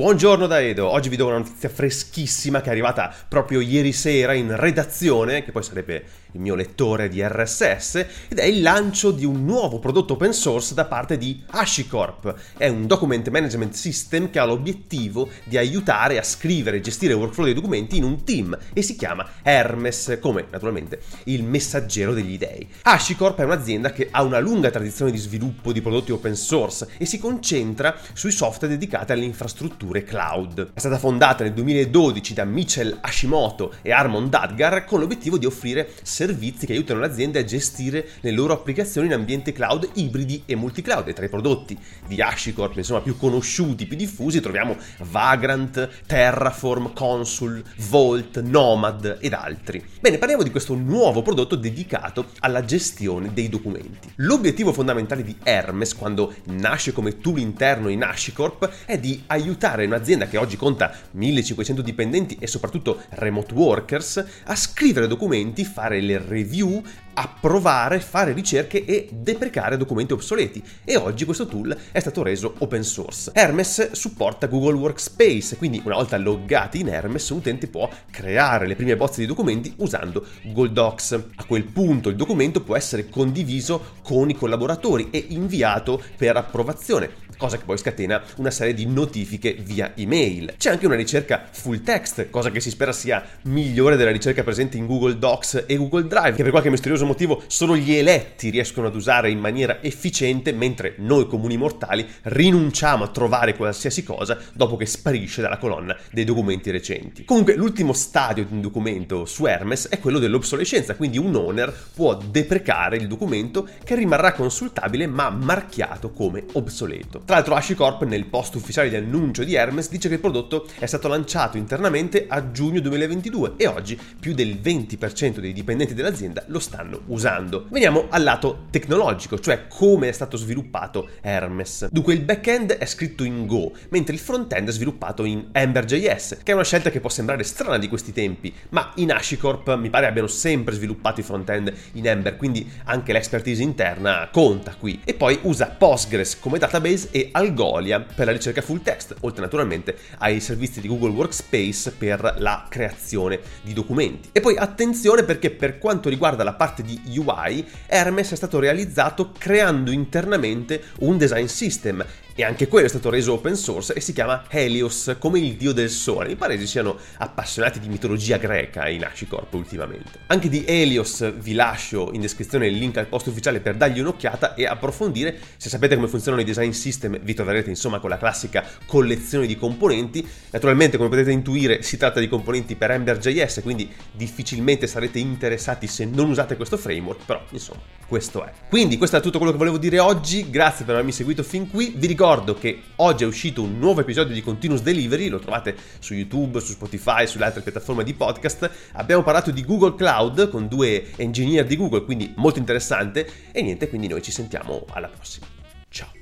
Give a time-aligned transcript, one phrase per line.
[0.00, 4.32] Buongiorno da Edo, oggi vi do una notizia freschissima che è arrivata proprio ieri sera
[4.32, 9.24] in redazione, che poi sarebbe il mio lettore di RSS, ed è il lancio di
[9.24, 12.34] un nuovo prodotto open source da parte di HashiCorp.
[12.56, 17.18] È un document management system che ha l'obiettivo di aiutare a scrivere e gestire il
[17.18, 22.38] workflow dei documenti in un team e si chiama Hermes, come naturalmente il messaggero degli
[22.38, 22.68] dei.
[22.82, 27.04] HashiCorp è un'azienda che ha una lunga tradizione di sviluppo di prodotti open source e
[27.04, 30.72] si concentra sui software dedicati alle infrastrutture cloud.
[30.74, 35.90] È stata fondata nel 2012 da Mitchell Hashimoto e Armon Dadgar con l'obiettivo di offrire
[36.20, 40.54] servizi che aiutano le aziende a gestire le loro applicazioni in ambienti cloud ibridi e
[40.54, 41.08] multicloud.
[41.08, 47.62] E tra i prodotti di HashiCorp, insomma, più conosciuti, più diffusi, troviamo Vagrant, Terraform, Consul,
[47.88, 49.82] Vault, Nomad ed altri.
[49.98, 54.12] Bene, parliamo di questo nuovo prodotto dedicato alla gestione dei documenti.
[54.16, 60.26] L'obiettivo fondamentale di Hermes, quando nasce come tool interno in HashiCorp, è di aiutare un'azienda
[60.26, 66.28] che oggi conta 1500 dipendenti e soprattutto remote workers a scrivere documenti, fare le le
[66.28, 66.82] review,
[67.20, 70.62] approvare, fare ricerche e deprecare documenti obsoleti.
[70.84, 73.30] E oggi questo tool è stato reso open source.
[73.34, 78.74] Hermes supporta Google Workspace, quindi una volta loggati in Hermes un utente può creare le
[78.74, 81.12] prime bozze di documenti usando Google Docs.
[81.36, 87.28] A quel punto il documento può essere condiviso con i collaboratori e inviato per approvazione
[87.40, 90.54] cosa che poi scatena una serie di notifiche via email.
[90.58, 94.76] C'è anche una ricerca full text, cosa che si spera sia migliore della ricerca presente
[94.76, 98.86] in Google Docs e Google Drive, che per qualche misterioso motivo solo gli eletti riescono
[98.86, 104.76] ad usare in maniera efficiente, mentre noi comuni mortali rinunciamo a trovare qualsiasi cosa dopo
[104.76, 107.24] che sparisce dalla colonna dei documenti recenti.
[107.24, 112.14] Comunque l'ultimo stadio di un documento su Hermes è quello dell'obsolescenza, quindi un owner può
[112.14, 117.22] deprecare il documento che rimarrà consultabile ma marchiato come obsoleto.
[117.24, 120.86] Tra l'altro HashiCorp nel post ufficiale di annuncio di Hermes dice che il prodotto è
[120.86, 126.58] stato lanciato internamente a giugno 2022 e oggi più del 20% dei dipendenti dell'azienda lo
[126.58, 127.66] stanno usando.
[127.70, 131.88] Veniamo al lato tecnologico, cioè come è stato sviluppato Hermes.
[131.90, 136.52] Dunque il backend è scritto in Go, mentre il frontend è sviluppato in Ember.js, che
[136.52, 140.06] è una scelta che può sembrare strana di questi tempi, ma in HashiCorp mi pare
[140.06, 145.00] abbiano sempre sviluppato i frontend in Ember, quindi anche l'expertise interna conta qui.
[145.04, 149.96] E poi usa Postgres come database e Algolia per la ricerca full text, oltre naturalmente
[150.18, 154.28] ai servizi di Google Workspace per la creazione di documenti.
[154.32, 159.32] E poi attenzione perché per quanto riguarda la parte di UI, Hermes è stato realizzato
[159.36, 162.04] creando internamente un design system
[162.40, 165.72] e anche quello è stato reso open source e si chiama Helios, come il dio
[165.72, 166.28] del sole.
[166.28, 170.20] Mi pare che siano appassionati di mitologia greca in HashiCorp ultimamente.
[170.28, 174.54] Anche di Helios vi lascio in descrizione il link al post ufficiale per dargli un'occhiata
[174.54, 175.38] e approfondire.
[175.58, 179.56] Se sapete come funzionano i design system vi troverete insomma con la classica collezione di
[179.56, 180.26] componenti.
[180.50, 186.06] Naturalmente come potete intuire si tratta di componenti per Ember.js, quindi difficilmente sarete interessati se
[186.06, 188.52] non usate questo framework, però insomma questo è.
[188.68, 191.94] Quindi questo è tutto quello che volevo dire oggi, grazie per avermi seguito fin qui.
[191.96, 196.14] Vi ricordo che oggi è uscito un nuovo episodio di Continuous Delivery, lo trovate su
[196.14, 198.68] YouTube, su Spotify, sulle altre piattaforme di podcast.
[198.94, 203.30] Abbiamo parlato di Google Cloud con due engineer di Google, quindi molto interessante.
[203.52, 205.46] E niente, quindi noi ci sentiamo alla prossima.
[205.88, 206.19] Ciao.